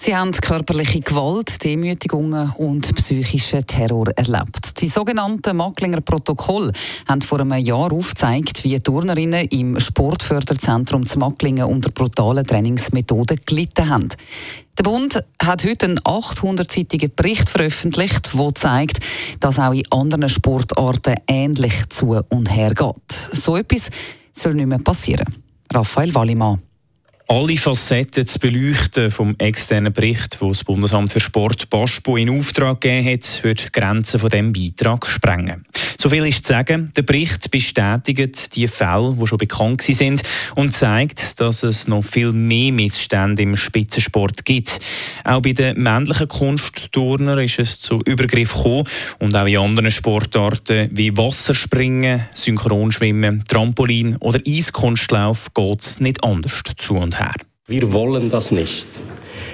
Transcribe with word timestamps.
Sie 0.00 0.14
haben 0.14 0.30
körperliche 0.30 1.00
Gewalt, 1.00 1.64
Demütigungen 1.64 2.52
und 2.52 2.94
psychischen 2.94 3.66
Terror 3.66 4.06
erlebt. 4.14 4.80
Die 4.80 4.88
sogenannten 4.88 5.56
Macklinger 5.56 6.02
Protokoll 6.02 6.70
haben 7.08 7.20
vor 7.20 7.40
einem 7.40 7.54
Jahr 7.54 7.92
aufgezeigt, 7.92 8.62
wie 8.62 8.78
Turnerinnen 8.78 9.48
im 9.48 9.80
Sportförderzentrum 9.80 11.04
zu 11.04 11.18
Macklingen 11.18 11.64
unter 11.64 11.90
brutalen 11.90 12.46
Trainingsmethoden 12.46 13.40
gelitten 13.44 13.88
haben. 13.88 14.08
Der 14.78 14.84
Bund 14.84 15.20
hat 15.42 15.64
heute 15.64 15.86
einen 15.86 15.98
800-seitigen 15.98 17.10
Bericht 17.16 17.48
veröffentlicht, 17.48 18.30
der 18.34 18.54
zeigt, 18.54 19.00
dass 19.40 19.58
auch 19.58 19.72
in 19.72 19.90
anderen 19.90 20.28
Sportarten 20.28 21.16
ähnlich 21.26 21.88
zu 21.88 22.20
und 22.28 22.54
her 22.54 22.72
geht. 22.72 23.12
So 23.32 23.56
etwas 23.56 23.90
soll 24.32 24.54
nicht 24.54 24.68
mehr 24.68 24.78
passieren. 24.78 25.26
Raphael 25.74 26.14
Wallimann 26.14 26.60
alle 27.30 27.58
Facetten 27.58 28.26
zu 28.26 28.38
beleuchten 28.38 29.10
vom 29.10 29.34
externen 29.36 29.92
Bericht, 29.92 30.40
wo 30.40 30.48
das 30.48 30.64
Bundesamt 30.64 31.12
für 31.12 31.20
Sport 31.20 31.68
BASPO 31.68 32.16
in 32.16 32.30
Auftrag 32.30 32.80
gegeben 32.80 33.12
hat, 33.12 33.44
wird 33.44 33.66
die 33.66 33.80
Grenzen 33.80 34.18
von 34.18 34.30
diesem 34.30 34.52
Beitrag 34.54 35.06
sprengen. 35.06 35.66
So 36.00 36.08
viel 36.08 36.26
ist 36.26 36.46
zu 36.46 36.54
sagen, 36.54 36.90
der 36.96 37.02
Bericht 37.02 37.50
bestätigt 37.50 38.56
die 38.56 38.66
Fälle, 38.66 39.14
die 39.20 39.26
schon 39.26 39.36
bekannt 39.36 39.82
sind 39.82 40.22
und 40.54 40.72
zeigt, 40.72 41.38
dass 41.38 41.62
es 41.64 41.86
noch 41.86 42.02
viel 42.02 42.32
mehr 42.32 42.72
Missstände 42.72 43.42
im 43.42 43.56
Spitzensport 43.56 44.46
gibt. 44.46 44.80
Auch 45.24 45.42
bei 45.42 45.52
den 45.52 45.82
männlichen 45.82 46.28
Kunstturnern 46.28 47.40
ist 47.40 47.58
es 47.58 47.78
zu 47.78 48.00
Übergriff 48.06 48.54
gekommen 48.54 48.84
und 49.18 49.36
auch 49.36 49.46
in 49.46 49.58
anderen 49.58 49.90
Sportarten 49.90 50.88
wie 50.92 51.14
Wasserspringen, 51.14 52.26
Synchronschwimmen, 52.32 53.44
Trampolin 53.46 54.16
oder 54.20 54.40
Eiskunstlauf 54.46 55.52
geht 55.52 55.80
es 55.82 56.00
nicht 56.00 56.24
anders 56.24 56.62
zu 56.76 56.96
und 56.96 57.17
her. 57.18 57.34
Wir 57.66 57.92
wollen 57.92 58.30
das 58.30 58.50
nicht. 58.50 58.88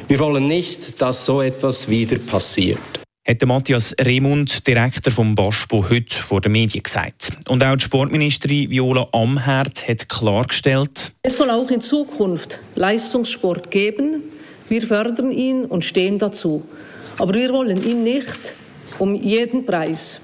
Wir 0.06 0.18
wollen 0.18 0.46
nicht, 0.46 1.00
dass 1.00 1.24
so 1.24 1.42
etwas 1.42 1.88
wieder 1.88 2.18
passiert. 2.18 2.78
Hat 3.26 3.42
Matthias 3.46 3.94
Remund, 3.98 4.66
Direktor 4.66 5.10
vom 5.10 5.34
BASPO, 5.34 5.88
heute 5.88 6.14
vor 6.14 6.42
den 6.42 6.52
Medien 6.52 6.82
gesagt. 6.82 7.30
Und 7.48 7.64
auch 7.64 7.74
die 7.74 7.84
Sportministerin 7.84 8.70
Viola 8.70 9.06
Amherd 9.12 9.88
hat 9.88 10.08
klargestellt, 10.10 11.12
es 11.22 11.38
soll 11.38 11.48
auch 11.48 11.70
in 11.70 11.80
Zukunft 11.80 12.60
Leistungssport 12.74 13.70
geben. 13.70 14.24
Wir 14.68 14.82
fördern 14.82 15.30
ihn 15.30 15.64
und 15.64 15.86
stehen 15.86 16.18
dazu. 16.18 16.64
Aber 17.18 17.34
wir 17.34 17.50
wollen 17.50 17.82
ihn 17.82 18.02
nicht 18.02 18.54
um 18.98 19.14
jeden 19.14 19.64
Preis. 19.64 20.20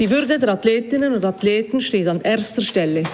Die 0.00 0.10
Würde 0.10 0.38
der 0.38 0.48
Athletinnen 0.50 1.14
und 1.14 1.24
Athleten 1.24 1.80
steht 1.80 2.08
an 2.08 2.20
erster 2.20 2.62
Stelle 2.62 3.04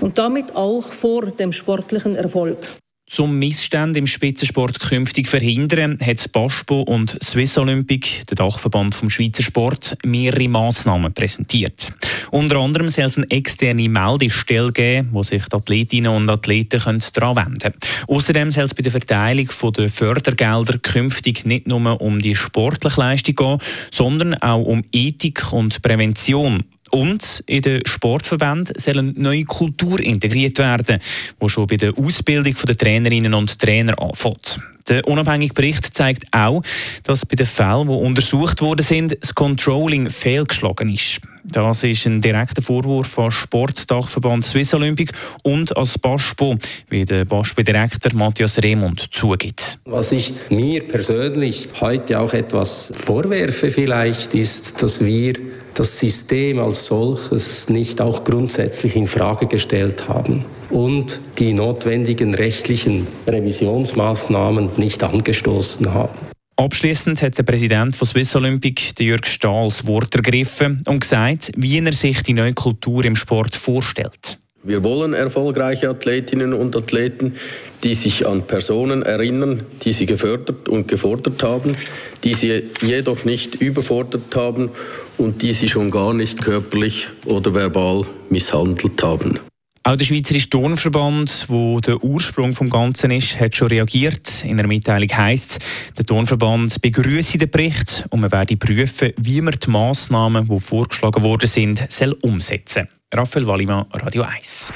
und 0.00 0.16
damit 0.18 0.54
auch 0.54 0.92
vor 0.92 1.26
dem 1.26 1.52
sportlichen 1.52 2.14
Erfolg. 2.16 2.58
Zum 3.06 3.38
Missstand 3.38 3.96
im 3.98 4.06
Spitzensport 4.06 4.80
künftig 4.80 5.28
verhindern, 5.28 5.98
hat 6.00 6.32
BASPO 6.32 6.82
und 6.82 7.18
Swiss 7.22 7.58
Olympic, 7.58 8.24
der 8.30 8.36
Dachverband 8.36 8.94
vom 8.94 9.10
Schweizer 9.10 9.42
Sport, 9.42 9.96
mehrere 10.04 10.48
Massnahmen 10.48 11.12
präsentiert. 11.12 11.92
Unter 12.30 12.56
anderem 12.56 12.88
soll 12.88 13.04
es 13.04 13.18
eine 13.18 13.30
externe 13.30 13.90
Meldestelle 13.90 14.72
geben, 14.72 15.10
wo 15.12 15.22
sich 15.22 15.44
die 15.44 15.54
Athletinnen 15.54 16.10
und 16.10 16.30
Athleten 16.30 16.80
daran 16.80 17.36
wenden 17.36 17.58
können. 17.58 17.74
Außerdem 18.08 18.50
soll 18.50 18.64
es 18.64 18.74
bei 18.74 18.82
der 18.82 18.92
Verteilung 18.92 19.48
der 19.76 19.88
Fördergelder 19.90 20.78
künftig 20.78 21.44
nicht 21.44 21.66
nur 21.66 22.00
um 22.00 22.18
die 22.18 22.34
sportliche 22.34 23.00
Leistung 23.00 23.34
gehen, 23.36 23.58
sondern 23.92 24.34
auch 24.34 24.64
um 24.64 24.82
Ethik 24.92 25.52
und 25.52 25.82
Prävention. 25.82 26.64
Und 26.94 27.42
in 27.46 27.60
den 27.60 27.84
Sportverbänden 27.84 28.76
soll 28.78 28.98
eine 28.98 29.12
neue 29.16 29.42
Kultur 29.42 29.98
integriert 29.98 30.58
werden, 30.60 31.00
die 31.42 31.48
schon 31.48 31.66
bei 31.66 31.76
der 31.76 31.98
Ausbildung 31.98 32.54
der 32.54 32.76
Trainerinnen 32.76 33.34
und 33.34 33.58
Trainer 33.58 34.00
anfängt. 34.00 34.60
Der 34.88 35.06
unabhängige 35.06 35.54
Bericht 35.54 35.94
zeigt 35.94 36.24
auch, 36.32 36.62
dass 37.04 37.24
bei 37.24 37.36
den 37.36 37.46
Fällen, 37.46 37.88
die 37.88 37.94
untersucht 37.94 38.60
worden 38.60 38.82
sind, 38.82 39.16
das 39.20 39.34
Controlling 39.34 40.10
fehlgeschlagen 40.10 40.90
ist. 40.92 41.20
Das 41.44 41.84
ist 41.84 42.06
ein 42.06 42.22
direkter 42.22 42.62
Vorwurf 42.62 43.06
von 43.06 43.30
Sportdachverband 43.30 44.44
Swiss 44.44 44.72
Olympic 44.72 45.12
und 45.42 45.76
als 45.76 45.98
BASPO, 45.98 46.56
wie 46.88 47.04
der 47.04 47.26
BASPO-Direktor 47.26 48.14
Matthias 48.14 48.62
Remund 48.62 49.12
zugibt. 49.12 49.78
Was 49.84 50.12
ich 50.12 50.32
mir 50.48 50.86
persönlich 50.88 51.68
heute 51.80 52.18
auch 52.18 52.32
etwas 52.32 52.92
vorwerfe 52.96 53.70
vielleicht, 53.70 54.32
ist, 54.32 54.82
dass 54.82 55.04
wir 55.04 55.34
das 55.74 55.98
System 55.98 56.60
als 56.60 56.86
solches 56.86 57.68
nicht 57.68 58.00
auch 58.00 58.24
grundsätzlich 58.24 58.96
in 58.96 59.06
Frage 59.06 59.46
gestellt 59.46 60.08
haben 60.08 60.44
und 60.70 61.20
die 61.38 61.52
notwendigen 61.52 62.34
rechtlichen 62.34 63.06
Revisionsmaßnahmen 63.26 64.70
nicht 64.76 65.02
angestoßen 65.02 65.92
haben. 65.92 66.14
Abschließend 66.56 67.20
hat 67.20 67.36
der 67.36 67.42
Präsident 67.42 67.96
von 67.96 68.06
Swiss 68.06 68.36
Olympic, 68.36 68.94
Jörg 69.02 69.26
Stahl, 69.26 69.68
das 69.68 69.86
Wort 69.88 70.14
ergriffen 70.14 70.82
und 70.86 71.00
gesagt, 71.00 71.50
wie 71.56 71.78
er 71.78 71.92
sich 71.92 72.22
die 72.22 72.32
neue 72.32 72.54
Kultur 72.54 73.04
im 73.04 73.16
Sport 73.16 73.56
vorstellt. 73.56 74.38
Wir 74.62 74.82
wollen 74.82 75.12
erfolgreiche 75.12 75.90
Athletinnen 75.90 76.54
und 76.54 76.74
Athleten, 76.74 77.34
die 77.82 77.94
sich 77.94 78.26
an 78.26 78.46
Personen 78.46 79.02
erinnern, 79.02 79.64
die 79.82 79.92
sie 79.92 80.06
gefördert 80.06 80.70
und 80.70 80.88
gefordert 80.88 81.42
haben, 81.42 81.76
die 82.22 82.32
sie 82.32 82.62
jedoch 82.80 83.24
nicht 83.24 83.56
überfordert 83.56 84.34
haben 84.34 84.70
und 85.18 85.42
die 85.42 85.52
sie 85.52 85.68
schon 85.68 85.90
gar 85.90 86.14
nicht 86.14 86.40
körperlich 86.40 87.08
oder 87.26 87.54
verbal 87.54 88.06
misshandelt 88.30 89.02
haben. 89.02 89.38
Auch 89.86 89.96
der 89.96 90.04
Schweizerische 90.06 90.48
Turnverband, 90.48 91.44
wo 91.48 91.78
der 91.78 92.02
Ursprung 92.02 92.54
vom 92.54 92.70
Ganzen 92.70 93.10
ist, 93.10 93.38
hat 93.38 93.54
schon 93.54 93.68
reagiert. 93.68 94.42
In 94.42 94.58
einer 94.58 94.66
Mitteilung 94.66 95.10
heisst 95.14 95.58
der 95.98 96.06
Turnverband 96.06 96.80
begrüße 96.80 97.36
den 97.36 97.50
Bericht 97.50 98.06
und 98.08 98.20
man 98.20 98.32
werde 98.32 98.56
prüfen, 98.56 99.12
wie 99.18 99.42
man 99.42 99.54
die 99.62 99.68
Massnahmen, 99.68 100.48
die 100.48 100.58
vorgeschlagen 100.58 101.22
worden 101.22 101.46
sind, 101.46 101.84
soll 101.92 102.12
umsetzen. 102.22 102.88
Raphael 103.12 103.46
Wallimann, 103.46 103.84
Radio 103.92 104.22
1. 104.22 104.72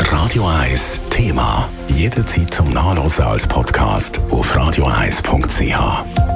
Radio 0.00 0.48
1 0.48 1.02
Thema. 1.08 1.68
Jederzeit 1.86 2.52
zum 2.52 2.68
Nachlesen 2.70 3.24
als 3.24 3.46
Podcast 3.46 4.20
auf 4.30 4.52
radio1.ch. 4.52 6.35